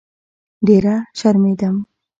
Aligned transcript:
ډېره 0.67 0.95
شرمېدم. 1.19 1.75